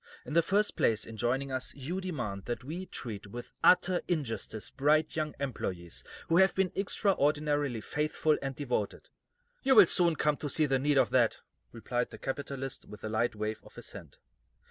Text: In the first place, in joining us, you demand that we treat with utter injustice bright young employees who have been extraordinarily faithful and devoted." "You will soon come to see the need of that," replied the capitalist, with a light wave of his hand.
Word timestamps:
In 0.25 0.33
the 0.33 0.41
first 0.41 0.75
place, 0.75 1.05
in 1.05 1.15
joining 1.15 1.51
us, 1.51 1.75
you 1.75 2.01
demand 2.01 2.45
that 2.45 2.63
we 2.63 2.87
treat 2.87 3.27
with 3.27 3.51
utter 3.63 4.01
injustice 4.07 4.71
bright 4.71 5.15
young 5.15 5.35
employees 5.39 6.03
who 6.27 6.37
have 6.37 6.55
been 6.55 6.71
extraordinarily 6.75 7.81
faithful 7.81 8.35
and 8.41 8.55
devoted." 8.55 9.09
"You 9.61 9.75
will 9.75 9.85
soon 9.85 10.15
come 10.15 10.37
to 10.37 10.49
see 10.49 10.65
the 10.65 10.79
need 10.79 10.97
of 10.97 11.11
that," 11.11 11.37
replied 11.71 12.09
the 12.09 12.17
capitalist, 12.17 12.85
with 12.85 13.03
a 13.03 13.09
light 13.09 13.35
wave 13.35 13.61
of 13.63 13.75
his 13.75 13.91
hand. 13.91 14.17